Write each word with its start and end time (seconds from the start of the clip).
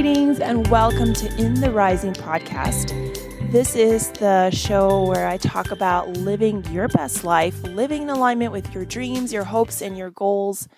Greetings 0.00 0.40
and 0.40 0.66
welcome 0.68 1.12
to 1.12 1.28
In 1.36 1.60
the 1.60 1.70
Rising 1.70 2.14
podcast. 2.14 2.88
This 3.52 3.76
is 3.76 4.10
the 4.12 4.48
show 4.50 5.04
where 5.04 5.28
I 5.28 5.36
talk 5.36 5.72
about 5.72 6.08
living 6.16 6.64
your 6.72 6.88
best 6.88 7.22
life, 7.22 7.62
living 7.64 8.04
in 8.04 8.08
alignment 8.08 8.50
with 8.50 8.72
your 8.74 8.86
dreams, 8.86 9.30
your 9.30 9.44
hopes, 9.44 9.82
and 9.82 9.98
your 9.98 10.10
goals, 10.10 10.68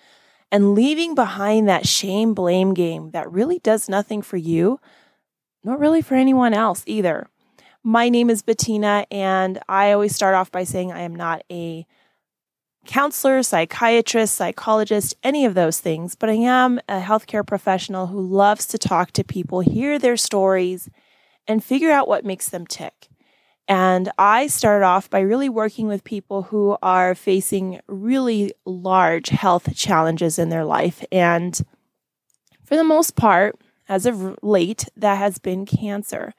and 0.51 0.75
leaving 0.75 1.15
behind 1.15 1.69
that 1.69 1.87
shame 1.87 2.33
blame 2.33 2.73
game 2.73 3.11
that 3.11 3.31
really 3.31 3.59
does 3.59 3.87
nothing 3.87 4.21
for 4.21 4.35
you, 4.35 4.81
nor 5.63 5.77
really 5.77 6.01
for 6.01 6.15
anyone 6.15 6.53
else 6.53 6.83
either. 6.85 7.25
My 7.81 8.09
name 8.09 8.29
is 8.29 8.41
Bettina, 8.41 9.05
and 9.09 9.57
I 9.69 9.93
always 9.93 10.13
start 10.13 10.35
off 10.35 10.51
by 10.51 10.65
saying 10.65 10.91
I 10.91 10.99
am 10.99 11.15
not 11.15 11.43
a 11.49 11.87
counselor, 12.85 13.43
psychiatrist, 13.43 14.35
psychologist, 14.35 15.15
any 15.23 15.45
of 15.45 15.53
those 15.53 15.79
things, 15.79 16.15
but 16.15 16.29
I 16.29 16.33
am 16.33 16.79
a 16.89 16.99
healthcare 16.99 17.45
professional 17.45 18.07
who 18.07 18.21
loves 18.21 18.65
to 18.67 18.77
talk 18.77 19.11
to 19.11 19.23
people, 19.23 19.61
hear 19.61 19.97
their 19.97 20.17
stories, 20.17 20.89
and 21.47 21.63
figure 21.63 21.91
out 21.91 22.07
what 22.07 22.25
makes 22.25 22.49
them 22.49 22.67
tick. 22.67 23.07
And 23.67 24.11
I 24.17 24.47
start 24.47 24.83
off 24.83 25.09
by 25.09 25.21
really 25.21 25.47
working 25.47 25.87
with 25.87 26.03
people 26.03 26.43
who 26.43 26.77
are 26.81 27.15
facing 27.15 27.79
really 27.87 28.53
large 28.65 29.29
health 29.29 29.73
challenges 29.75 30.37
in 30.37 30.49
their 30.49 30.65
life. 30.65 31.03
And 31.11 31.59
for 32.65 32.75
the 32.75 32.83
most 32.83 33.15
part, 33.15 33.57
as 33.87 34.05
of 34.05 34.37
late, 34.43 34.85
that 34.97 35.17
has 35.17 35.39
been 35.39 35.65
cancer. 35.65 36.33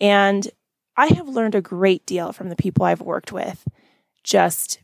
And 0.00 0.48
I 0.96 1.08
have 1.08 1.28
learned 1.28 1.54
a 1.54 1.60
great 1.60 2.04
deal 2.06 2.32
from 2.32 2.48
the 2.48 2.56
people 2.56 2.84
I've 2.84 3.00
worked 3.00 3.32
with. 3.32 3.66
Just 4.24 4.80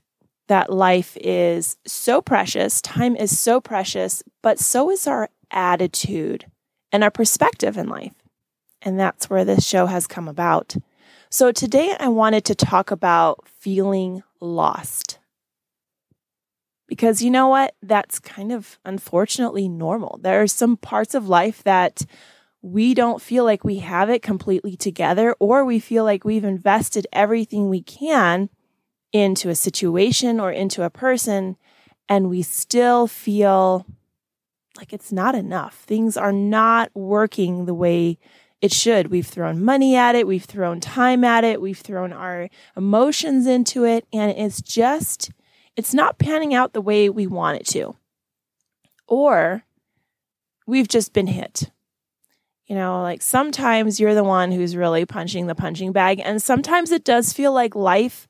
that 0.53 0.71
life 0.71 1.17
is 1.19 1.79
so 1.87 2.21
precious, 2.21 2.83
time 2.83 3.17
is 3.17 3.39
so 3.39 3.59
precious, 3.59 4.23
but 4.43 4.59
so 4.59 4.91
is 4.91 5.07
our 5.07 5.31
attitude 5.51 6.45
and 6.93 7.03
our 7.03 7.11
perspective 7.11 7.79
in 7.79 7.89
life. 7.89 8.13
And 8.83 9.01
that's 9.01 9.31
where 9.31 9.47
this 9.47 9.67
show 9.67 9.87
has 9.87 10.07
come 10.07 10.29
about. 10.29 10.77
So 11.31 11.53
today 11.53 11.97
I 11.99 12.09
wanted 12.09 12.45
to 12.45 12.55
talk 12.55 12.91
about 12.91 13.49
feeling 13.61 14.23
lost. 14.43 15.19
Because 16.87 17.23
you 17.23 17.31
know 17.31 17.49
what? 17.49 17.75
That's 17.83 18.19
kind 18.19 18.53
of 18.53 18.79
unfortunately 18.85 19.71
normal. 19.71 20.21
There 20.21 20.43
are 20.43 20.47
some 20.47 20.77
parts 20.77 21.15
of 21.15 21.31
life 21.31 21.63
that 21.63 22.05
we 22.61 22.93
don't 22.93 23.23
feel 23.23 23.45
like 23.45 23.65
we 23.65 23.79
have 23.79 24.11
it 24.11 24.21
completely 24.21 24.77
together, 24.77 25.35
or 25.41 25.65
we 25.65 25.79
feel 25.79 26.05
like 26.05 26.27
we've 26.27 26.45
invested 26.45 27.07
everything 27.11 27.71
we 27.71 27.81
can 27.81 28.51
into 29.13 29.49
a 29.49 29.55
situation 29.55 30.41
or 30.41 30.51
into 30.51 30.83
a 30.83 30.91
person 30.91 31.57
and 32.09 32.29
we 32.29 32.43
still 32.43 33.07
feel 33.07 33.87
like 34.77 34.93
it's 34.93 35.13
not 35.13 35.35
enough. 35.35 35.77
Things 35.87 36.17
are 36.17 36.33
not 36.33 36.91
working 36.95 37.67
the 37.67 37.75
way 37.75 38.19
it 38.61 38.73
should. 38.73 39.09
We've 39.09 39.27
thrown 39.27 39.65
money 39.65 39.97
at 39.97 40.15
it, 40.15 40.27
we've 40.27 40.45
thrown 40.45 40.81
time 40.81 41.25
at 41.25 41.45
it, 41.45 41.61
we've 41.61 41.79
thrown 41.79 42.13
our 42.13 42.49
emotions 42.77 43.47
into 43.47 43.85
it, 43.85 44.07
and 44.13 44.31
it's 44.31 44.63
just, 44.63 45.31
it's 45.77 45.93
not 45.93 46.19
panning 46.19 46.55
out 46.55 46.73
the 46.73 46.81
way 46.81 47.09
we 47.09 47.27
want 47.27 47.61
it 47.61 47.67
to. 47.69 47.97
Or 49.09 49.65
we've 50.67 50.89
just 50.89 51.13
been 51.13 51.27
hit. 51.27 51.71
You 52.67 52.77
know, 52.77 53.03
like 53.03 53.21
sometimes 53.21 53.99
you're 53.99 54.15
the 54.15 54.25
one 54.25 54.53
who's 54.53 54.77
really 54.77 55.05
punching 55.05 55.47
the 55.47 55.55
punching 55.55 55.93
bag, 55.93 56.21
and 56.25 56.41
sometimes 56.41 56.93
it 56.93 57.05
does 57.05 57.33
feel 57.33 57.53
like 57.53 57.75
life 57.75 58.29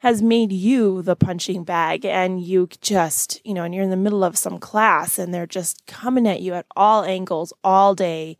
has 0.00 0.22
made 0.22 0.50
you 0.50 1.02
the 1.02 1.14
punching 1.14 1.62
bag 1.62 2.06
and 2.06 2.42
you 2.42 2.68
just, 2.80 3.38
you 3.44 3.52
know, 3.52 3.64
and 3.64 3.74
you're 3.74 3.84
in 3.84 3.90
the 3.90 3.96
middle 3.96 4.24
of 4.24 4.36
some 4.36 4.58
class 4.58 5.18
and 5.18 5.32
they're 5.32 5.46
just 5.46 5.86
coming 5.86 6.26
at 6.26 6.40
you 6.40 6.54
at 6.54 6.64
all 6.74 7.04
angles 7.04 7.52
all 7.62 7.94
day, 7.94 8.38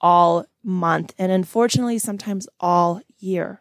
all 0.00 0.46
month, 0.62 1.12
and 1.18 1.32
unfortunately, 1.32 1.98
sometimes 1.98 2.48
all 2.60 3.00
year. 3.18 3.60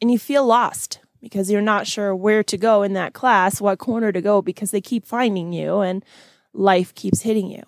And 0.00 0.10
you 0.10 0.20
feel 0.20 0.46
lost 0.46 1.00
because 1.20 1.50
you're 1.50 1.60
not 1.60 1.88
sure 1.88 2.14
where 2.14 2.44
to 2.44 2.56
go 2.56 2.82
in 2.82 2.92
that 2.92 3.12
class, 3.12 3.60
what 3.60 3.78
corner 3.80 4.12
to 4.12 4.20
go 4.20 4.40
because 4.40 4.70
they 4.70 4.80
keep 4.80 5.04
finding 5.04 5.52
you 5.52 5.80
and 5.80 6.04
life 6.52 6.94
keeps 6.94 7.22
hitting 7.22 7.50
you. 7.50 7.62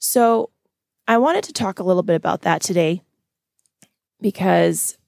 So, 0.00 0.50
I 1.06 1.18
wanted 1.18 1.44
to 1.44 1.52
talk 1.54 1.78
a 1.78 1.84
little 1.84 2.02
bit 2.02 2.16
about 2.16 2.42
that 2.42 2.60
today 2.60 3.00
because 4.20 4.98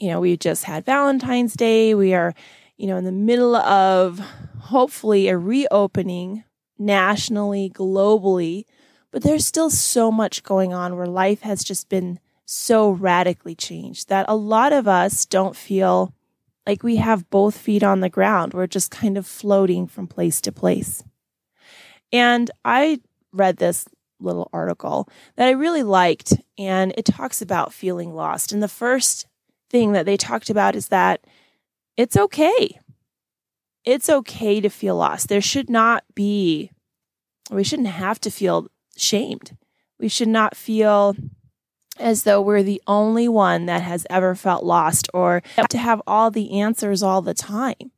you 0.00 0.08
know, 0.08 0.18
we 0.18 0.36
just 0.36 0.64
had 0.64 0.84
Valentine's 0.86 1.54
Day. 1.54 1.94
We 1.94 2.14
are, 2.14 2.34
you 2.76 2.86
know, 2.86 2.96
in 2.96 3.04
the 3.04 3.12
middle 3.12 3.54
of 3.54 4.18
hopefully 4.58 5.28
a 5.28 5.36
reopening 5.36 6.42
nationally, 6.78 7.70
globally, 7.70 8.64
but 9.10 9.22
there's 9.22 9.44
still 9.44 9.68
so 9.68 10.10
much 10.10 10.42
going 10.42 10.72
on 10.72 10.96
where 10.96 11.06
life 11.06 11.42
has 11.42 11.62
just 11.62 11.88
been 11.90 12.18
so 12.46 12.90
radically 12.90 13.54
changed 13.54 14.08
that 14.08 14.24
a 14.28 14.34
lot 14.34 14.72
of 14.72 14.88
us 14.88 15.26
don't 15.26 15.54
feel 15.54 16.14
like 16.66 16.82
we 16.82 16.96
have 16.96 17.28
both 17.28 17.56
feet 17.56 17.82
on 17.82 18.00
the 18.00 18.08
ground. 18.08 18.54
We're 18.54 18.66
just 18.66 18.90
kind 18.90 19.18
of 19.18 19.26
floating 19.26 19.86
from 19.86 20.06
place 20.06 20.40
to 20.42 20.52
place. 20.52 21.04
And 22.12 22.50
I 22.64 23.00
read 23.32 23.58
this 23.58 23.86
little 24.18 24.48
article 24.52 25.08
that 25.36 25.48
I 25.48 25.52
really 25.52 25.82
liked, 25.82 26.34
and 26.58 26.92
it 26.96 27.04
talks 27.04 27.42
about 27.42 27.72
feeling 27.72 28.14
lost. 28.14 28.52
And 28.52 28.62
the 28.62 28.68
first 28.68 29.26
thing 29.70 29.92
that 29.92 30.04
they 30.04 30.16
talked 30.16 30.50
about 30.50 30.76
is 30.76 30.88
that 30.88 31.24
it's 31.96 32.16
okay. 32.16 32.78
It's 33.84 34.10
okay 34.10 34.60
to 34.60 34.68
feel 34.68 34.96
lost. 34.96 35.28
There 35.28 35.40
should 35.40 35.70
not 35.70 36.04
be, 36.14 36.70
we 37.50 37.64
shouldn't 37.64 37.88
have 37.88 38.20
to 38.20 38.30
feel 38.30 38.68
shamed. 38.96 39.56
We 39.98 40.08
should 40.08 40.28
not 40.28 40.56
feel 40.56 41.16
as 41.98 42.24
though 42.24 42.40
we're 42.40 42.62
the 42.62 42.82
only 42.86 43.28
one 43.28 43.66
that 43.66 43.82
has 43.82 44.06
ever 44.10 44.34
felt 44.34 44.64
lost 44.64 45.08
or 45.12 45.42
to 45.68 45.78
have 45.78 46.02
all 46.06 46.30
the 46.30 46.60
answers 46.60 47.02
all 47.02 47.22
the 47.22 47.34
time. 47.34 47.92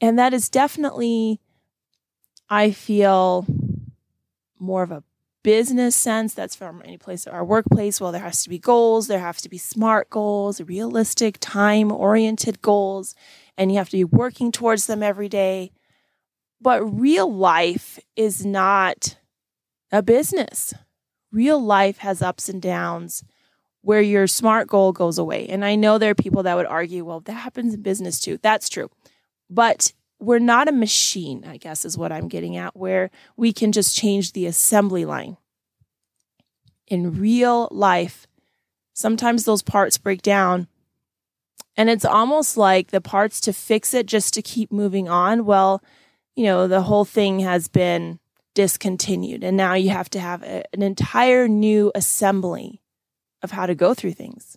And 0.00 0.18
that 0.18 0.34
is 0.34 0.48
definitely, 0.48 1.40
I 2.50 2.70
feel, 2.70 3.46
more 4.58 4.82
of 4.82 4.90
a 4.90 5.02
business 5.42 5.96
sense, 5.96 6.34
that's 6.34 6.54
from 6.54 6.82
any 6.84 6.96
place, 6.96 7.26
our 7.26 7.44
workplace. 7.44 8.00
Well, 8.00 8.12
there 8.12 8.22
has 8.22 8.42
to 8.44 8.48
be 8.50 8.58
goals, 8.58 9.08
there 9.08 9.18
have 9.18 9.38
to 9.38 9.48
be 9.48 9.58
smart 9.58 10.10
goals, 10.10 10.60
realistic, 10.60 11.38
time 11.40 11.90
oriented 11.90 12.62
goals, 12.62 13.14
and 13.58 13.70
you 13.70 13.78
have 13.78 13.90
to 13.90 13.96
be 13.96 14.04
working 14.04 14.52
towards 14.52 14.86
them 14.86 15.02
every 15.02 15.28
day. 15.28 15.72
But 16.60 16.82
real 16.84 17.32
life 17.32 17.98
is 18.14 18.46
not 18.46 19.16
a 19.90 20.02
business. 20.02 20.72
Real 21.32 21.62
life 21.62 21.98
has 21.98 22.22
ups 22.22 22.48
and 22.48 22.62
downs 22.62 23.24
where 23.82 24.00
your 24.00 24.26
smart 24.26 24.68
goal 24.68 24.92
goes 24.92 25.18
away. 25.18 25.46
And 25.48 25.64
I 25.64 25.74
know 25.74 25.98
there 25.98 26.10
are 26.10 26.14
people 26.14 26.44
that 26.44 26.56
would 26.56 26.66
argue, 26.66 27.04
well, 27.04 27.20
that 27.20 27.32
happens 27.32 27.74
in 27.74 27.82
business 27.82 28.20
too. 28.20 28.38
That's 28.40 28.68
true. 28.68 28.90
But 29.50 29.92
we're 30.22 30.38
not 30.38 30.68
a 30.68 30.72
machine, 30.72 31.44
I 31.44 31.56
guess 31.56 31.84
is 31.84 31.98
what 31.98 32.12
I'm 32.12 32.28
getting 32.28 32.56
at, 32.56 32.76
where 32.76 33.10
we 33.36 33.52
can 33.52 33.72
just 33.72 33.96
change 33.96 34.32
the 34.32 34.46
assembly 34.46 35.04
line. 35.04 35.36
In 36.86 37.18
real 37.18 37.68
life, 37.72 38.28
sometimes 38.92 39.44
those 39.44 39.62
parts 39.62 39.98
break 39.98 40.22
down 40.22 40.68
and 41.76 41.90
it's 41.90 42.04
almost 42.04 42.56
like 42.56 42.90
the 42.90 43.00
parts 43.00 43.40
to 43.42 43.52
fix 43.52 43.94
it 43.94 44.06
just 44.06 44.34
to 44.34 44.42
keep 44.42 44.70
moving 44.70 45.08
on. 45.08 45.44
Well, 45.44 45.82
you 46.36 46.44
know, 46.44 46.68
the 46.68 46.82
whole 46.82 47.04
thing 47.04 47.40
has 47.40 47.66
been 47.66 48.20
discontinued 48.54 49.42
and 49.42 49.56
now 49.56 49.74
you 49.74 49.90
have 49.90 50.10
to 50.10 50.20
have 50.20 50.42
a, 50.44 50.62
an 50.72 50.82
entire 50.82 51.48
new 51.48 51.90
assembly 51.94 52.80
of 53.42 53.50
how 53.50 53.66
to 53.66 53.74
go 53.74 53.92
through 53.92 54.12
things. 54.12 54.56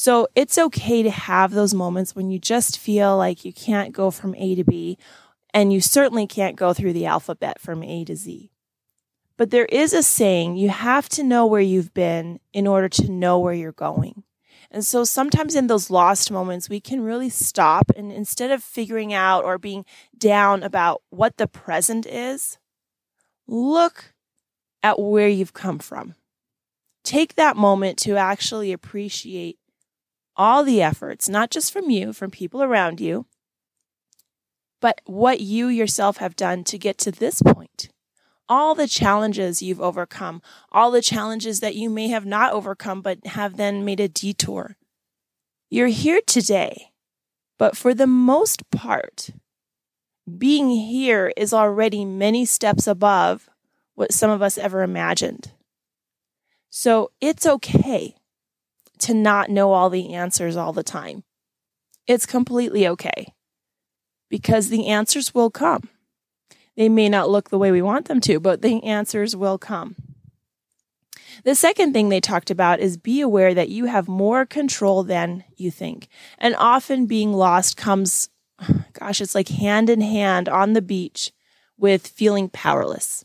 So 0.00 0.28
it's 0.36 0.56
okay 0.56 1.02
to 1.02 1.10
have 1.10 1.50
those 1.50 1.74
moments 1.74 2.14
when 2.14 2.30
you 2.30 2.38
just 2.38 2.78
feel 2.78 3.16
like 3.16 3.44
you 3.44 3.52
can't 3.52 3.92
go 3.92 4.12
from 4.12 4.32
A 4.36 4.54
to 4.54 4.62
B, 4.62 4.96
and 5.52 5.72
you 5.72 5.80
certainly 5.80 6.24
can't 6.24 6.54
go 6.54 6.72
through 6.72 6.92
the 6.92 7.06
alphabet 7.06 7.60
from 7.60 7.82
A 7.82 8.04
to 8.04 8.14
Z. 8.14 8.52
But 9.36 9.50
there 9.50 9.64
is 9.64 9.92
a 9.92 10.04
saying 10.04 10.54
you 10.56 10.68
have 10.68 11.08
to 11.08 11.24
know 11.24 11.46
where 11.46 11.60
you've 11.60 11.92
been 11.94 12.38
in 12.52 12.68
order 12.68 12.88
to 12.90 13.10
know 13.10 13.40
where 13.40 13.52
you're 13.52 13.72
going. 13.72 14.22
And 14.70 14.86
so 14.86 15.02
sometimes 15.02 15.56
in 15.56 15.66
those 15.66 15.90
lost 15.90 16.30
moments, 16.30 16.68
we 16.68 16.78
can 16.78 17.00
really 17.00 17.28
stop 17.28 17.90
and 17.96 18.12
instead 18.12 18.52
of 18.52 18.62
figuring 18.62 19.12
out 19.12 19.44
or 19.44 19.58
being 19.58 19.84
down 20.16 20.62
about 20.62 21.02
what 21.10 21.38
the 21.38 21.48
present 21.48 22.06
is, 22.06 22.58
look 23.48 24.14
at 24.80 25.00
where 25.00 25.28
you've 25.28 25.54
come 25.54 25.80
from. 25.80 26.14
Take 27.02 27.34
that 27.34 27.56
moment 27.56 27.98
to 28.00 28.16
actually 28.16 28.70
appreciate 28.70 29.58
all 30.38 30.62
the 30.62 30.80
efforts, 30.80 31.28
not 31.28 31.50
just 31.50 31.72
from 31.72 31.90
you, 31.90 32.12
from 32.12 32.30
people 32.30 32.62
around 32.62 33.00
you, 33.00 33.26
but 34.80 35.00
what 35.04 35.40
you 35.40 35.66
yourself 35.66 36.18
have 36.18 36.36
done 36.36 36.62
to 36.62 36.78
get 36.78 36.96
to 36.98 37.10
this 37.10 37.42
point. 37.42 37.88
All 38.48 38.74
the 38.74 38.86
challenges 38.86 39.60
you've 39.60 39.80
overcome, 39.80 40.40
all 40.72 40.90
the 40.92 41.02
challenges 41.02 41.60
that 41.60 41.74
you 41.74 41.90
may 41.90 42.08
have 42.08 42.24
not 42.24 42.52
overcome, 42.52 43.02
but 43.02 43.26
have 43.26 43.56
then 43.56 43.84
made 43.84 44.00
a 44.00 44.08
detour. 44.08 44.76
You're 45.68 45.88
here 45.88 46.20
today, 46.24 46.92
but 47.58 47.76
for 47.76 47.92
the 47.92 48.06
most 48.06 48.70
part, 48.70 49.30
being 50.38 50.70
here 50.70 51.32
is 51.36 51.52
already 51.52 52.04
many 52.04 52.44
steps 52.44 52.86
above 52.86 53.50
what 53.94 54.12
some 54.12 54.30
of 54.30 54.40
us 54.40 54.56
ever 54.56 54.82
imagined. 54.82 55.52
So 56.70 57.10
it's 57.20 57.44
okay 57.44 58.14
to 59.00 59.14
not 59.14 59.50
know 59.50 59.72
all 59.72 59.90
the 59.90 60.14
answers 60.14 60.56
all 60.56 60.72
the 60.72 60.82
time. 60.82 61.24
It's 62.06 62.26
completely 62.26 62.86
okay 62.88 63.32
because 64.28 64.68
the 64.68 64.88
answers 64.88 65.34
will 65.34 65.50
come. 65.50 65.88
They 66.76 66.88
may 66.88 67.08
not 67.08 67.28
look 67.28 67.50
the 67.50 67.58
way 67.58 67.72
we 67.72 67.82
want 67.82 68.06
them 68.06 68.20
to, 68.22 68.38
but 68.38 68.62
the 68.62 68.82
answers 68.84 69.34
will 69.34 69.58
come. 69.58 69.96
The 71.44 71.54
second 71.54 71.92
thing 71.92 72.08
they 72.08 72.20
talked 72.20 72.50
about 72.50 72.80
is 72.80 72.96
be 72.96 73.20
aware 73.20 73.54
that 73.54 73.68
you 73.68 73.86
have 73.86 74.08
more 74.08 74.44
control 74.44 75.02
than 75.02 75.44
you 75.56 75.70
think. 75.70 76.08
And 76.38 76.54
often 76.56 77.06
being 77.06 77.32
lost 77.32 77.76
comes, 77.76 78.28
gosh, 78.92 79.20
it's 79.20 79.34
like 79.34 79.48
hand 79.48 79.88
in 79.90 80.00
hand 80.00 80.48
on 80.48 80.72
the 80.72 80.82
beach 80.82 81.32
with 81.76 82.06
feeling 82.06 82.48
powerless. 82.48 83.24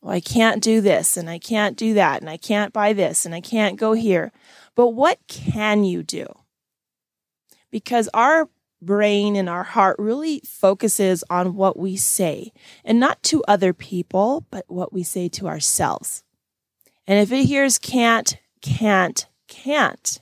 Well, 0.00 0.14
I 0.14 0.20
can't 0.20 0.62
do 0.62 0.80
this 0.80 1.16
and 1.16 1.30
I 1.30 1.38
can't 1.38 1.76
do 1.76 1.94
that 1.94 2.20
and 2.20 2.28
I 2.28 2.36
can't 2.36 2.72
buy 2.72 2.92
this 2.92 3.24
and 3.24 3.34
I 3.34 3.40
can't 3.40 3.78
go 3.78 3.92
here. 3.92 4.32
But 4.74 4.90
what 4.90 5.18
can 5.28 5.84
you 5.84 6.02
do? 6.02 6.26
Because 7.70 8.08
our 8.14 8.48
brain 8.80 9.36
and 9.36 9.48
our 9.48 9.62
heart 9.62 9.96
really 9.98 10.42
focuses 10.44 11.22
on 11.30 11.54
what 11.54 11.78
we 11.78 11.96
say 11.96 12.52
and 12.84 12.98
not 12.98 13.22
to 13.22 13.44
other 13.46 13.72
people, 13.72 14.44
but 14.50 14.64
what 14.68 14.92
we 14.92 15.02
say 15.02 15.28
to 15.28 15.46
ourselves. 15.46 16.24
And 17.06 17.18
if 17.18 17.32
it 17.32 17.44
hears 17.44 17.78
can't, 17.78 18.36
can't, 18.60 19.26
can't, 19.48 20.20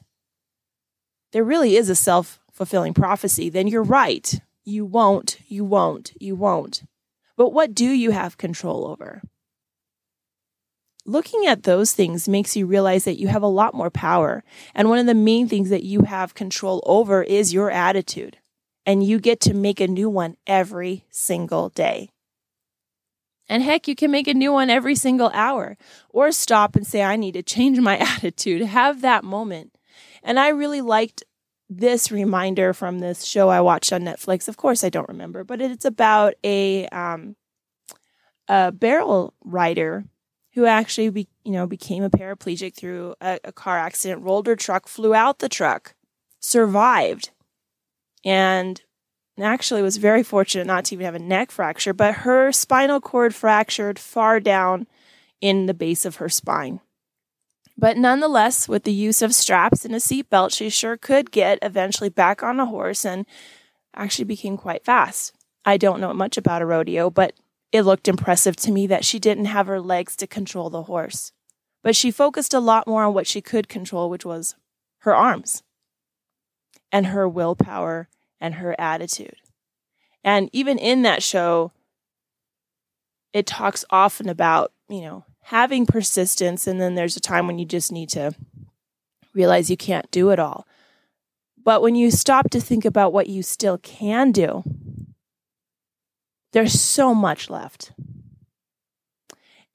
there 1.32 1.44
really 1.44 1.76
is 1.76 1.88
a 1.88 1.94
self 1.94 2.40
fulfilling 2.52 2.94
prophecy, 2.94 3.48
then 3.48 3.66
you're 3.66 3.82
right. 3.82 4.40
You 4.64 4.84
won't, 4.84 5.38
you 5.48 5.64
won't, 5.64 6.12
you 6.20 6.34
won't. 6.36 6.82
But 7.36 7.50
what 7.50 7.74
do 7.74 7.86
you 7.86 8.10
have 8.10 8.36
control 8.36 8.86
over? 8.86 9.22
Looking 11.10 11.44
at 11.44 11.64
those 11.64 11.92
things 11.92 12.28
makes 12.28 12.54
you 12.54 12.66
realize 12.66 13.02
that 13.02 13.18
you 13.18 13.26
have 13.26 13.42
a 13.42 13.48
lot 13.48 13.74
more 13.74 13.90
power. 13.90 14.44
And 14.76 14.88
one 14.88 15.00
of 15.00 15.06
the 15.06 15.14
main 15.14 15.48
things 15.48 15.68
that 15.68 15.82
you 15.82 16.02
have 16.02 16.34
control 16.34 16.80
over 16.86 17.24
is 17.24 17.52
your 17.52 17.68
attitude. 17.68 18.38
And 18.86 19.02
you 19.02 19.18
get 19.18 19.40
to 19.40 19.52
make 19.52 19.80
a 19.80 19.88
new 19.88 20.08
one 20.08 20.36
every 20.46 21.06
single 21.10 21.68
day. 21.68 22.10
And 23.48 23.64
heck, 23.64 23.88
you 23.88 23.96
can 23.96 24.12
make 24.12 24.28
a 24.28 24.34
new 24.34 24.52
one 24.52 24.70
every 24.70 24.94
single 24.94 25.30
hour 25.34 25.76
or 26.10 26.30
stop 26.30 26.76
and 26.76 26.86
say, 26.86 27.02
I 27.02 27.16
need 27.16 27.32
to 27.32 27.42
change 27.42 27.80
my 27.80 27.98
attitude. 28.14 28.62
Have 28.62 29.00
that 29.00 29.24
moment. 29.24 29.74
And 30.22 30.38
I 30.38 30.50
really 30.50 30.80
liked 30.80 31.24
this 31.68 32.12
reminder 32.12 32.72
from 32.72 33.00
this 33.00 33.24
show 33.24 33.48
I 33.48 33.60
watched 33.62 33.92
on 33.92 34.02
Netflix. 34.02 34.46
Of 34.46 34.56
course, 34.56 34.84
I 34.84 34.90
don't 34.90 35.08
remember, 35.08 35.42
but 35.42 35.60
it's 35.60 35.84
about 35.84 36.34
a, 36.44 36.86
um, 36.90 37.34
a 38.46 38.70
barrel 38.70 39.34
rider 39.44 40.04
who 40.54 40.66
actually, 40.66 41.10
be, 41.10 41.28
you 41.44 41.52
know, 41.52 41.66
became 41.66 42.02
a 42.02 42.10
paraplegic 42.10 42.74
through 42.74 43.14
a, 43.20 43.38
a 43.44 43.52
car 43.52 43.78
accident, 43.78 44.22
rolled 44.22 44.46
her 44.46 44.56
truck, 44.56 44.88
flew 44.88 45.14
out 45.14 45.38
the 45.38 45.48
truck, 45.48 45.94
survived, 46.40 47.30
and 48.24 48.82
actually 49.40 49.82
was 49.82 49.96
very 49.96 50.22
fortunate 50.22 50.66
not 50.66 50.84
to 50.84 50.94
even 50.94 51.04
have 51.04 51.14
a 51.14 51.18
neck 51.18 51.50
fracture, 51.50 51.92
but 51.92 52.16
her 52.16 52.52
spinal 52.52 53.00
cord 53.00 53.34
fractured 53.34 53.98
far 53.98 54.40
down 54.40 54.86
in 55.40 55.66
the 55.66 55.74
base 55.74 56.04
of 56.04 56.16
her 56.16 56.28
spine. 56.28 56.80
But 57.78 57.96
nonetheless, 57.96 58.68
with 58.68 58.84
the 58.84 58.92
use 58.92 59.22
of 59.22 59.34
straps 59.34 59.86
and 59.86 59.94
a 59.94 59.98
seatbelt, 59.98 60.54
she 60.54 60.68
sure 60.68 60.98
could 60.98 61.30
get 61.30 61.58
eventually 61.62 62.10
back 62.10 62.42
on 62.42 62.60
a 62.60 62.66
horse 62.66 63.06
and 63.06 63.24
actually 63.96 64.26
became 64.26 64.58
quite 64.58 64.84
fast. 64.84 65.34
I 65.64 65.78
don't 65.78 66.00
know 66.00 66.12
much 66.12 66.36
about 66.36 66.60
a 66.60 66.66
rodeo, 66.66 67.08
but 67.08 67.32
it 67.72 67.82
looked 67.82 68.08
impressive 68.08 68.56
to 68.56 68.72
me 68.72 68.86
that 68.88 69.04
she 69.04 69.18
didn't 69.18 69.44
have 69.46 69.66
her 69.66 69.80
legs 69.80 70.16
to 70.16 70.26
control 70.26 70.70
the 70.70 70.84
horse. 70.84 71.32
But 71.82 71.96
she 71.96 72.10
focused 72.10 72.52
a 72.52 72.60
lot 72.60 72.86
more 72.86 73.04
on 73.04 73.14
what 73.14 73.26
she 73.26 73.40
could 73.40 73.68
control, 73.68 74.10
which 74.10 74.24
was 74.24 74.54
her 74.98 75.14
arms 75.14 75.62
and 76.92 77.06
her 77.06 77.28
willpower 77.28 78.08
and 78.40 78.54
her 78.54 78.74
attitude. 78.78 79.36
And 80.22 80.50
even 80.52 80.78
in 80.78 81.02
that 81.02 81.22
show, 81.22 81.72
it 83.32 83.46
talks 83.46 83.84
often 83.90 84.28
about, 84.28 84.72
you 84.88 85.00
know, 85.00 85.24
having 85.44 85.86
persistence. 85.86 86.66
And 86.66 86.80
then 86.80 86.96
there's 86.96 87.16
a 87.16 87.20
time 87.20 87.46
when 87.46 87.58
you 87.58 87.64
just 87.64 87.92
need 87.92 88.10
to 88.10 88.34
realize 89.32 89.70
you 89.70 89.76
can't 89.76 90.10
do 90.10 90.30
it 90.30 90.38
all. 90.38 90.66
But 91.62 91.82
when 91.82 91.94
you 91.94 92.10
stop 92.10 92.50
to 92.50 92.60
think 92.60 92.84
about 92.84 93.12
what 93.12 93.28
you 93.28 93.42
still 93.42 93.78
can 93.78 94.32
do, 94.32 94.64
there's 96.52 96.80
so 96.80 97.14
much 97.14 97.50
left. 97.50 97.92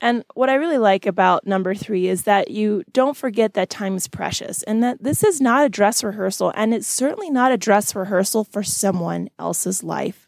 And 0.02 0.26
what 0.34 0.50
I 0.50 0.56
really 0.56 0.78
like 0.78 1.06
about 1.06 1.48
number 1.48 1.74
three 1.74 2.08
is 2.08 2.24
that 2.24 2.52
you 2.52 2.84
don't 2.92 3.16
forget 3.16 3.54
that 3.54 3.70
time 3.70 3.96
is 3.96 4.08
precious 4.08 4.62
and 4.64 4.84
that 4.84 5.02
this 5.02 5.24
is 5.24 5.40
not 5.40 5.66
a 5.66 5.70
dress 5.70 6.04
rehearsal, 6.04 6.52
and 6.56 6.74
it's 6.74 6.88
certainly 6.88 7.30
not 7.30 7.52
a 7.52 7.58
dress 7.58 7.96
rehearsal 7.96 8.44
for 8.44 8.62
someone 8.62 9.30
else's 9.40 9.84
life. 9.84 10.28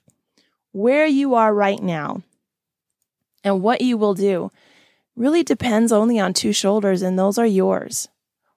Where 0.71 1.05
you 1.05 1.35
are 1.35 1.53
right 1.53 1.81
now 1.81 2.23
and 3.44 3.61
what 3.61 3.81
you 3.81 3.97
will 3.97 4.13
do 4.13 4.51
really 5.15 5.44
depends 5.44 5.91
only 5.91 6.19
on 6.19 6.33
two 6.33 6.53
shoulders, 6.53 7.01
and 7.01 7.17
those 7.17 7.38
are 7.38 7.45
yours. 7.45 8.07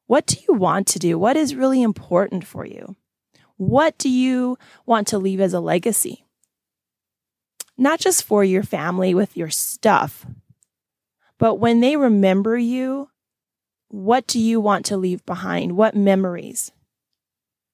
What 0.06 0.26
do 0.26 0.36
you 0.48 0.54
want 0.54 0.86
to 0.88 0.98
do? 0.98 1.18
What 1.18 1.36
is 1.36 1.54
really 1.54 1.82
important 1.82 2.46
for 2.46 2.64
you? 2.64 2.96
What 3.56 3.98
do 3.98 4.08
you 4.08 4.58
want 4.86 5.06
to 5.08 5.18
leave 5.18 5.40
as 5.40 5.54
a 5.54 5.60
legacy? 5.60 6.24
Not 7.80 7.98
just 7.98 8.24
for 8.24 8.44
your 8.44 8.62
family 8.62 9.14
with 9.14 9.38
your 9.38 9.48
stuff, 9.48 10.26
but 11.38 11.54
when 11.54 11.80
they 11.80 11.96
remember 11.96 12.58
you, 12.58 13.08
what 13.88 14.26
do 14.26 14.38
you 14.38 14.60
want 14.60 14.84
to 14.86 14.98
leave 14.98 15.24
behind? 15.24 15.78
What 15.78 15.96
memories? 15.96 16.72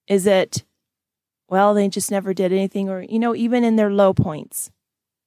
Is 0.06 0.24
it, 0.24 0.62
well, 1.48 1.74
they 1.74 1.88
just 1.88 2.12
never 2.12 2.32
did 2.32 2.52
anything, 2.52 2.88
or, 2.88 3.02
you 3.02 3.18
know, 3.18 3.34
even 3.34 3.64
in 3.64 3.74
their 3.74 3.90
low 3.90 4.14
points, 4.14 4.70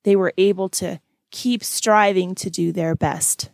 they 0.06 0.16
were 0.16 0.32
able 0.38 0.70
to 0.70 1.02
keep 1.30 1.62
striving 1.62 2.34
to 2.36 2.50
do 2.50 2.72
their 2.72 2.96
best, 2.96 3.50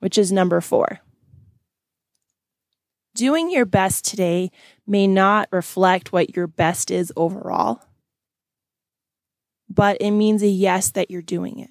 which 0.00 0.18
is 0.18 0.30
number 0.30 0.60
four. 0.60 1.00
Doing 3.14 3.50
your 3.50 3.64
best 3.64 4.04
today 4.04 4.50
may 4.86 5.06
not 5.06 5.48
reflect 5.50 6.12
what 6.12 6.36
your 6.36 6.46
best 6.46 6.90
is 6.90 7.10
overall, 7.16 7.80
but 9.76 9.96
it 10.00 10.10
means 10.10 10.42
a 10.42 10.48
yes 10.48 10.90
that 10.90 11.10
you're 11.10 11.22
doing 11.22 11.60
it. 11.60 11.70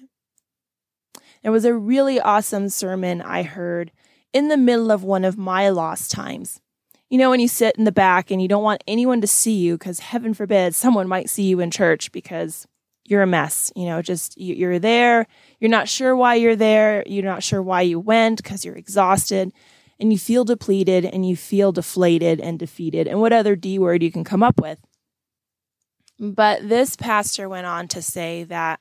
It 1.42 1.50
was 1.50 1.66
a 1.66 1.74
really 1.74 2.18
awesome 2.18 2.70
sermon 2.70 3.20
I 3.20 3.42
heard 3.42 3.92
in 4.32 4.48
the 4.48 4.56
middle 4.56 4.90
of 4.90 5.04
one 5.04 5.24
of 5.24 5.36
my 5.36 5.68
lost 5.68 6.10
times. 6.10 6.60
You 7.10 7.18
know, 7.18 7.30
when 7.30 7.40
you 7.40 7.48
sit 7.48 7.76
in 7.76 7.84
the 7.84 7.92
back 7.92 8.30
and 8.30 8.40
you 8.40 8.48
don't 8.48 8.64
want 8.64 8.82
anyone 8.88 9.20
to 9.20 9.26
see 9.26 9.58
you 9.58 9.74
because 9.76 10.00
heaven 10.00 10.34
forbid 10.34 10.74
someone 10.74 11.06
might 11.06 11.30
see 11.30 11.44
you 11.44 11.60
in 11.60 11.70
church 11.70 12.10
because 12.10 12.66
you're 13.04 13.22
a 13.22 13.26
mess. 13.26 13.72
You 13.76 13.86
know, 13.86 14.02
just 14.02 14.40
you're 14.40 14.78
there. 14.78 15.26
You're 15.60 15.70
not 15.70 15.88
sure 15.88 16.16
why 16.16 16.34
you're 16.34 16.56
there. 16.56 17.04
You're 17.06 17.24
not 17.24 17.42
sure 17.42 17.62
why 17.62 17.82
you 17.82 18.00
went 18.00 18.42
because 18.42 18.64
you're 18.64 18.74
exhausted 18.76 19.52
and 20.00 20.12
you 20.12 20.18
feel 20.18 20.44
depleted 20.44 21.04
and 21.04 21.28
you 21.28 21.36
feel 21.36 21.70
deflated 21.70 22.40
and 22.40 22.58
defeated 22.58 23.06
and 23.06 23.20
what 23.20 23.32
other 23.32 23.54
D 23.56 23.78
word 23.78 24.02
you 24.02 24.10
can 24.10 24.24
come 24.24 24.42
up 24.42 24.60
with. 24.60 24.78
But 26.18 26.68
this 26.68 26.96
pastor 26.96 27.48
went 27.48 27.66
on 27.66 27.88
to 27.88 28.00
say 28.00 28.44
that 28.44 28.80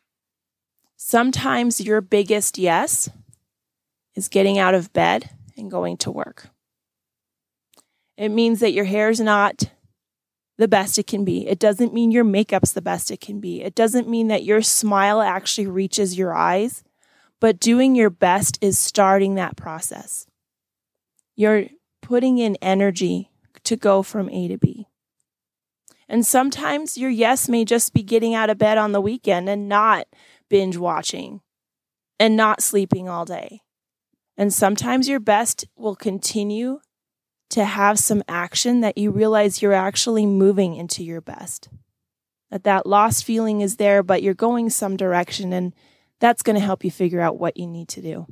Sometimes 0.98 1.82
your 1.82 2.01
biggest 2.01 2.58
yes 2.58 3.10
is 4.15 4.30
getting 4.30 4.58
out 4.58 4.74
of 4.74 4.94
bed 4.94 5.30
and 5.58 5.70
going 5.70 5.98
to 5.98 6.12
work. 6.12 6.48
It 8.18 8.30
means 8.30 8.62
that 8.62 8.72
your 8.72 8.86
hair's 8.86 9.20
not 9.20 9.70
the 10.58 10.70
best 10.70 10.98
it 10.98 11.06
can 11.06 11.25
be. 11.25 11.48
It 11.48 11.60
doesn't 11.60 11.94
mean 11.94 12.12
your 12.12 12.24
makeup's 12.24 12.72
the 12.72 12.82
best 12.82 13.12
it 13.12 13.20
can 13.20 13.42
be. 13.42 13.62
It 13.62 13.75
doesn't 13.75 14.08
mean 14.08 14.30
that 14.30 14.46
your 14.46 14.62
smile 14.62 15.22
actually 15.22 15.68
reaches 15.68 16.18
your 16.18 16.34
eyes, 16.34 16.84
but 17.42 17.60
doing 17.60 17.94
your 17.94 18.10
best 18.10 18.58
is 18.62 18.80
starting 18.80 19.36
that 19.36 19.58
process. 19.58 20.25
You're 21.36 21.65
putting 22.01 22.38
in 22.38 22.56
energy 22.62 23.32
to 23.65 23.75
go 23.75 24.01
from 24.01 24.30
A 24.30 24.48
to 24.48 24.58
B. 24.58 24.88
And 26.08 26.26
sometimes 26.26 26.98
your 26.98 27.10
yes 27.10 27.50
may 27.50 27.66
just 27.66 27.94
be 27.94 28.04
getting 28.04 28.36
out 28.36 28.50
of 28.50 28.58
bed 28.58 28.78
on 28.78 28.92
the 28.92 29.02
weekend 29.02 29.50
and 29.50 29.68
not 29.68 30.08
binge 30.50 30.78
watching 30.78 31.42
and 32.20 32.38
not 32.38 32.62
sleeping 32.62 33.10
all 33.10 33.26
day. 33.26 33.62
And 34.38 34.54
sometimes 34.54 35.08
your 35.08 35.20
best 35.20 35.66
will 35.76 35.96
continue 35.96 36.80
to 37.50 37.66
have 37.66 37.98
some 37.98 38.24
action 38.28 38.82
that 38.82 38.98
you 38.98 39.12
realize 39.12 39.62
you're 39.62 39.74
actually 39.74 40.26
moving 40.26 40.76
into 40.76 41.04
your 41.04 41.22
best. 41.22 41.70
That 42.52 42.64
that 42.64 42.86
lost 42.86 43.24
feeling 43.24 43.62
is 43.62 43.78
there, 43.78 44.04
but 44.04 44.22
you're 44.22 44.34
going 44.34 44.70
some 44.70 44.98
direction 44.98 45.54
and 45.54 45.74
that's 46.20 46.44
going 46.44 46.56
to 46.56 46.66
help 46.66 46.84
you 46.84 46.92
figure 46.92 47.22
out 47.22 47.40
what 47.40 47.58
you 47.58 47.68
need 47.68 47.88
to 47.90 48.02
do. 48.02 48.28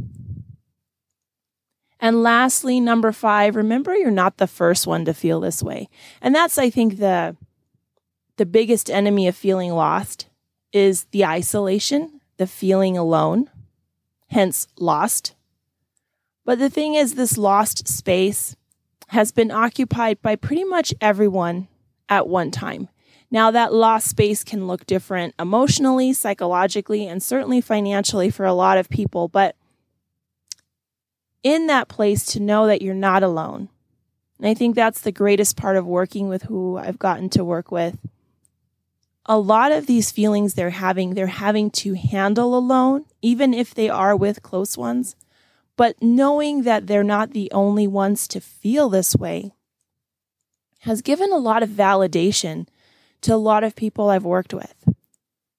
And 2.00 2.22
lastly, 2.22 2.80
number 2.80 3.12
5, 3.12 3.56
remember 3.56 3.96
you're 3.96 4.12
not 4.12 4.38
the 4.38 4.48
first 4.48 4.86
one 4.86 5.06
to 5.06 5.14
feel 5.14 5.40
this 5.40 5.64
way. 5.64 5.90
And 6.22 6.36
that's 6.36 6.58
I 6.58 6.70
think 6.70 6.98
the 6.98 7.38
the 8.38 8.46
biggest 8.46 8.90
enemy 8.90 9.28
of 9.28 9.36
feeling 9.36 9.72
lost 9.74 10.28
is 10.72 11.06
the 11.12 11.26
isolation, 11.26 12.22
the 12.38 12.48
feeling 12.48 12.98
alone, 12.98 13.50
hence 14.28 14.68
lost. 14.78 15.36
But 16.46 16.60
the 16.60 16.70
thing 16.70 16.96
is, 16.96 17.16
this 17.16 17.38
lost 17.38 17.88
space 17.88 18.56
has 19.10 19.32
been 19.32 19.52
occupied 19.52 20.22
by 20.22 20.36
pretty 20.36 20.64
much 20.64 20.94
everyone 21.00 21.68
at 22.10 22.28
one 22.28 22.52
time. 22.52 22.90
Now, 23.30 23.52
that 23.52 23.74
lost 23.74 24.08
space 24.08 24.44
can 24.44 24.68
look 24.68 24.86
different 24.86 25.34
emotionally, 25.40 26.14
psychologically, 26.14 27.08
and 27.08 27.22
certainly 27.22 27.62
financially 27.62 28.30
for 28.30 28.46
a 28.46 28.54
lot 28.54 28.78
of 28.78 28.90
people. 28.90 29.28
But 29.28 29.56
in 31.42 31.68
that 31.68 31.88
place, 31.88 32.26
to 32.28 32.40
know 32.40 32.68
that 32.68 32.82
you're 32.82 32.94
not 32.94 33.24
alone. 33.24 33.70
And 34.38 34.48
I 34.48 34.54
think 34.54 34.76
that's 34.76 35.02
the 35.02 35.12
greatest 35.12 35.56
part 35.56 35.78
of 35.78 35.86
working 35.86 36.28
with 36.28 36.44
who 36.44 36.78
I've 36.78 37.00
gotten 37.00 37.30
to 37.32 37.44
work 37.44 37.72
with. 37.72 37.98
A 39.26 39.38
lot 39.38 39.72
of 39.72 39.86
these 39.86 40.12
feelings 40.12 40.54
they're 40.54 40.72
having, 40.72 41.14
they're 41.14 41.28
having 41.28 41.72
to 41.72 41.94
handle 41.94 42.58
alone, 42.58 43.06
even 43.22 43.54
if 43.54 43.74
they 43.74 43.90
are 43.90 44.16
with 44.16 44.44
close 44.44 44.78
ones. 44.78 45.16
But 45.78 46.02
knowing 46.02 46.64
that 46.64 46.88
they're 46.88 47.04
not 47.04 47.32
the 47.32 47.52
only 47.52 47.88
ones 47.88 48.28
to 48.30 48.42
feel 48.42 48.90
this 48.90 49.16
way 49.16 49.54
has 50.82 51.02
given 51.02 51.32
a 51.32 51.38
lot 51.38 51.64
of 51.64 51.70
validation 51.70 52.68
to 53.22 53.34
a 53.34 53.38
lot 53.38 53.64
of 53.64 53.76
people 53.76 54.10
I've 54.10 54.26
worked 54.26 54.54
with. 54.54 54.76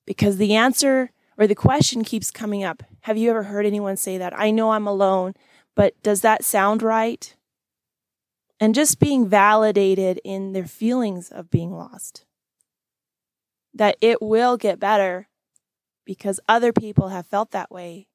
Because 0.06 0.36
the 0.36 0.54
answer 0.54 1.10
or 1.38 1.46
the 1.46 1.54
question 1.54 2.04
keeps 2.04 2.30
coming 2.30 2.62
up 2.62 2.82
Have 3.02 3.16
you 3.16 3.30
ever 3.30 3.44
heard 3.44 3.66
anyone 3.66 3.96
say 3.96 4.18
that? 4.18 4.38
I 4.38 4.50
know 4.50 4.72
I'm 4.72 4.86
alone, 4.86 5.34
but 5.74 6.00
does 6.02 6.20
that 6.20 6.44
sound 6.44 6.82
right? 6.82 7.34
And 8.60 8.74
just 8.74 9.00
being 9.00 9.26
validated 9.26 10.20
in 10.24 10.52
their 10.52 10.66
feelings 10.66 11.30
of 11.30 11.50
being 11.50 11.72
lost. 11.72 12.24
That 13.74 13.96
it 14.00 14.22
will 14.22 14.56
get 14.56 14.78
better 14.78 15.28
because 16.04 16.40
other 16.48 16.72
people 16.72 17.08
have 17.08 17.26
felt 17.26 17.50
that 17.50 17.70
way. 17.70 18.06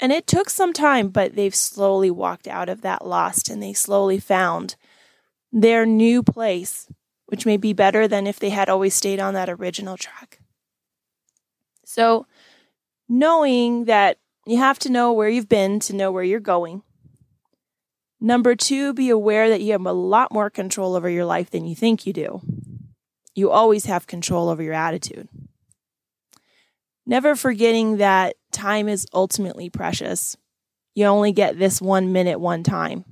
And 0.00 0.12
it 0.12 0.26
took 0.26 0.50
some 0.50 0.72
time, 0.72 1.08
but 1.08 1.34
they've 1.34 1.54
slowly 1.54 2.10
walked 2.10 2.46
out 2.46 2.68
of 2.68 2.82
that 2.82 3.06
lost 3.06 3.48
and 3.48 3.62
they 3.62 3.72
slowly 3.72 4.18
found 4.20 4.76
their 5.50 5.86
new 5.86 6.22
place 6.22 6.86
which 7.28 7.44
may 7.44 7.58
be 7.58 7.74
better 7.74 8.08
than 8.08 8.26
if 8.26 8.38
they 8.38 8.48
had 8.48 8.70
always 8.70 8.94
stayed 8.94 9.20
on 9.20 9.34
that 9.34 9.50
original 9.50 9.98
track. 9.98 10.40
So, 11.84 12.26
knowing 13.06 13.84
that 13.84 14.18
you 14.46 14.56
have 14.56 14.78
to 14.80 14.90
know 14.90 15.12
where 15.12 15.28
you've 15.28 15.48
been 15.48 15.78
to 15.80 15.94
know 15.94 16.10
where 16.10 16.24
you're 16.24 16.40
going. 16.40 16.82
Number 18.18 18.54
two, 18.54 18.94
be 18.94 19.10
aware 19.10 19.50
that 19.50 19.60
you 19.60 19.72
have 19.72 19.84
a 19.84 19.92
lot 19.92 20.32
more 20.32 20.48
control 20.48 20.96
over 20.96 21.10
your 21.10 21.26
life 21.26 21.50
than 21.50 21.66
you 21.66 21.74
think 21.74 22.06
you 22.06 22.14
do. 22.14 22.40
You 23.38 23.52
always 23.52 23.84
have 23.84 24.08
control 24.08 24.48
over 24.48 24.64
your 24.64 24.74
attitude. 24.74 25.28
Never 27.06 27.36
forgetting 27.36 27.98
that 27.98 28.34
time 28.50 28.88
is 28.88 29.06
ultimately 29.14 29.70
precious. 29.70 30.36
You 30.96 31.04
only 31.04 31.30
get 31.30 31.56
this 31.56 31.80
one 31.80 32.12
minute, 32.12 32.40
one 32.40 32.64
time. 32.64 33.04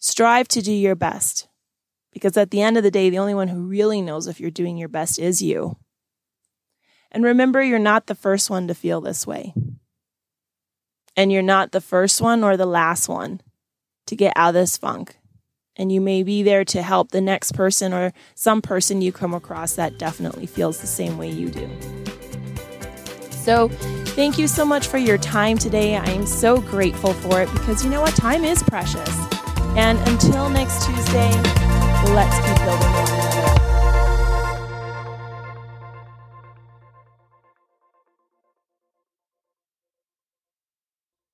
Strive 0.00 0.48
to 0.48 0.60
do 0.60 0.72
your 0.72 0.96
best. 0.96 1.46
Because 2.12 2.36
at 2.36 2.50
the 2.50 2.60
end 2.60 2.76
of 2.76 2.82
the 2.82 2.90
day, 2.90 3.10
the 3.10 3.20
only 3.20 3.32
one 3.32 3.46
who 3.46 3.60
really 3.60 4.02
knows 4.02 4.26
if 4.26 4.40
you're 4.40 4.50
doing 4.50 4.76
your 4.76 4.88
best 4.88 5.20
is 5.20 5.40
you. 5.40 5.76
And 7.12 7.22
remember, 7.22 7.62
you're 7.62 7.78
not 7.78 8.08
the 8.08 8.16
first 8.16 8.50
one 8.50 8.66
to 8.66 8.74
feel 8.74 9.00
this 9.00 9.24
way. 9.24 9.54
And 11.16 11.30
you're 11.30 11.42
not 11.42 11.70
the 11.70 11.80
first 11.80 12.20
one 12.20 12.42
or 12.42 12.56
the 12.56 12.66
last 12.66 13.08
one 13.08 13.40
to 14.08 14.16
get 14.16 14.32
out 14.34 14.48
of 14.48 14.54
this 14.54 14.76
funk. 14.76 15.17
And 15.78 15.92
you 15.92 16.00
may 16.00 16.22
be 16.22 16.42
there 16.42 16.64
to 16.66 16.82
help 16.82 17.12
the 17.12 17.20
next 17.20 17.52
person 17.52 17.94
or 17.94 18.12
some 18.34 18.60
person 18.60 19.00
you 19.00 19.12
come 19.12 19.32
across 19.32 19.74
that 19.74 19.98
definitely 19.98 20.46
feels 20.46 20.80
the 20.80 20.86
same 20.86 21.16
way 21.16 21.30
you 21.30 21.48
do. 21.48 21.70
So, 23.30 23.68
thank 24.08 24.36
you 24.38 24.48
so 24.48 24.64
much 24.64 24.88
for 24.88 24.98
your 24.98 25.16
time 25.16 25.56
today. 25.56 25.96
I 25.96 26.10
am 26.10 26.26
so 26.26 26.60
grateful 26.60 27.14
for 27.14 27.40
it 27.40 27.50
because 27.52 27.82
you 27.84 27.90
know 27.90 28.02
what? 28.02 28.14
Time 28.14 28.44
is 28.44 28.62
precious. 28.62 29.16
And 29.76 29.98
until 30.08 30.50
next 30.50 30.84
Tuesday, 30.84 31.30
let's 32.12 32.36
keep 32.46 32.58
building 32.66 33.27